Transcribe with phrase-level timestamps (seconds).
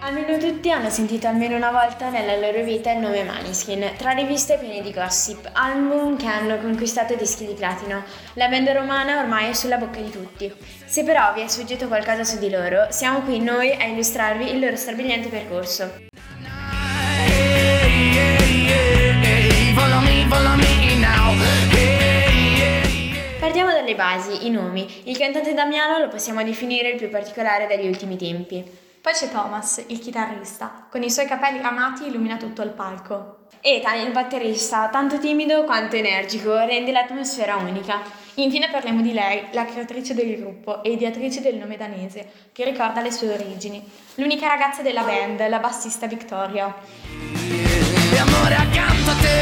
[0.00, 4.58] Almeno tutti hanno sentito almeno una volta nella loro vita il nome Maniskin, tra riviste
[4.58, 8.02] piene di gossip, album che hanno conquistato dischi di platino.
[8.34, 10.52] La band romana ormai è sulla bocca di tutti.
[10.84, 14.58] Se però vi è sfuggito qualcosa su di loro, siamo qui noi a illustrarvi il
[14.58, 16.10] loro strabiliante percorso.
[23.92, 25.02] Dalle basi, i nomi.
[25.04, 28.64] Il cantante Damiano lo possiamo definire il più particolare degli ultimi tempi.
[29.00, 33.48] Poi c'è Thomas, il chitarrista, con i suoi capelli ramati illumina tutto il palco.
[33.60, 38.00] Ethan, il batterista, tanto timido quanto energico, rende l'atmosfera unica.
[38.34, 43.02] Infine parliamo di lei, la creatrice del gruppo e ideatrice del nome danese, che ricorda
[43.02, 43.84] le sue origini.
[44.14, 46.74] L'unica ragazza della band, la bassista Victoria.
[48.12, 49.41] E amore accanto a te,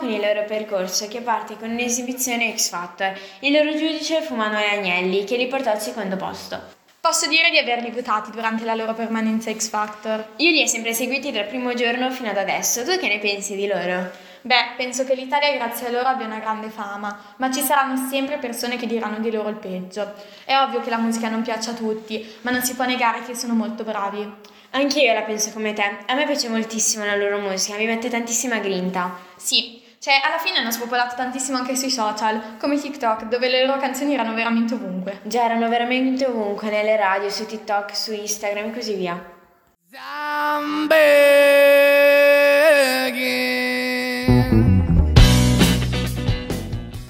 [0.00, 3.12] con il loro percorso che parte con un'esibizione X Factor.
[3.40, 6.58] Il loro giudice fu Manuele Agnelli che li portò al secondo posto.
[6.98, 10.32] Posso dire di averli votati durante la loro permanenza X Factor.
[10.36, 12.82] Io li ho sempre seguiti dal primo giorno fino ad adesso.
[12.82, 14.10] Tu che ne pensi di loro?
[14.42, 18.38] Beh, penso che l'Italia grazie a loro abbia una grande fama, ma ci saranno sempre
[18.38, 20.14] persone che diranno di loro il peggio.
[20.46, 23.34] È ovvio che la musica non piaccia a tutti, ma non si può negare che
[23.34, 24.26] sono molto bravi.
[24.70, 25.82] Anch'io la penso come te.
[26.06, 29.18] A me piace moltissimo la loro musica, mi mette tantissima grinta.
[29.36, 33.78] Sì, cioè alla fine hanno spopolato tantissimo anche sui social, come TikTok, dove le loro
[33.78, 35.20] canzoni erano veramente ovunque.
[35.24, 39.22] Già, erano veramente ovunque, nelle radio, su TikTok, su Instagram e così via.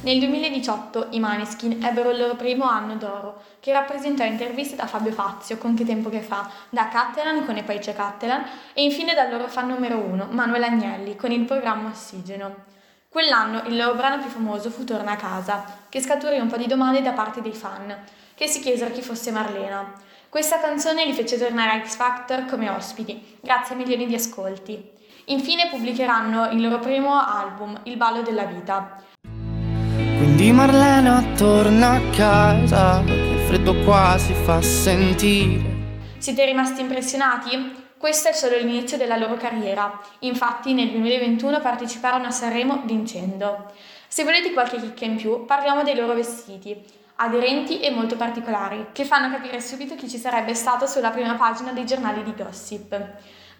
[0.02, 5.12] Nel 2018 i Maneskin ebbero il loro primo anno d'oro, che rappresentò interviste da Fabio
[5.12, 9.14] Fazio, con Che tempo che fa, da Cattelan con E poi c'è Cattelan, e infine
[9.14, 12.78] dal loro fan numero uno, Manuel Agnelli, con il programma Ossigeno.
[13.12, 16.68] Quell'anno il loro brano più famoso fu Torna a casa, che scaturì un po' di
[16.68, 17.92] domande da parte dei fan,
[18.36, 19.94] che si chiesero chi fosse Marlena.
[20.28, 24.92] Questa canzone li fece tornare a X Factor come ospiti, grazie a milioni di ascolti.
[25.24, 29.02] Infine pubblicheranno il loro primo album, Il ballo della vita.
[29.24, 35.98] Quindi Marlena torna a casa, il freddo qua si fa sentire.
[36.18, 37.88] Siete rimasti impressionati?
[38.00, 40.00] Questo è solo l'inizio della loro carriera.
[40.20, 43.70] Infatti nel 2021 parteciparono a Sanremo vincendo.
[44.08, 46.82] Se volete qualche chicca in più, parliamo dei loro vestiti,
[47.16, 51.72] aderenti e molto particolari, che fanno capire subito chi ci sarebbe stato sulla prima pagina
[51.72, 52.98] dei giornali di gossip.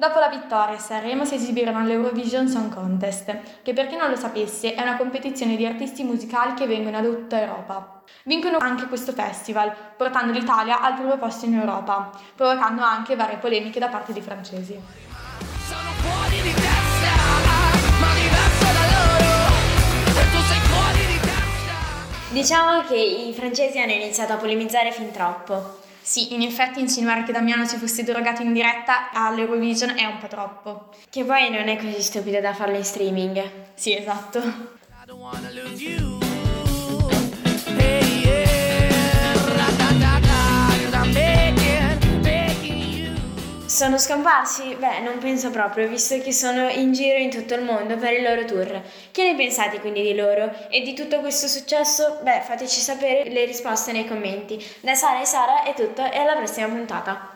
[0.01, 4.17] Dopo la vittoria a Sanremo si esibirono all'Eurovision Song Contest, che per chi non lo
[4.17, 8.01] sapesse è una competizione di artisti musicali che vengono da tutta Europa.
[8.25, 13.79] Vincono anche questo festival, portando l'Italia al primo posto in Europa, provocando anche varie polemiche
[13.79, 14.81] da parte dei francesi.
[15.69, 17.13] Sono fuori di testa,
[18.01, 19.53] ma diverso da loro,
[20.19, 21.75] e tu sei fuori di testa.
[22.31, 25.89] Diciamo che i francesi hanno iniziato a polemizzare fin troppo.
[26.03, 30.29] Sì, in effetti insinuare che Damiano si fosse drogato in diretta all'Eurovision è un po'
[30.29, 30.89] troppo.
[31.09, 33.43] Che poi non è così stupido da farlo in streaming.
[33.75, 34.79] Sì, esatto.
[43.91, 44.77] Sono scomparsi?
[44.77, 48.23] Beh, non penso proprio, visto che sono in giro in tutto il mondo per il
[48.23, 48.81] loro tour.
[49.11, 50.69] Che ne pensate quindi di loro?
[50.69, 52.21] E di tutto questo successo?
[52.23, 54.65] Beh, fateci sapere le risposte nei commenti.
[54.79, 57.30] Da Sara e Sara è tutto e alla prossima puntata.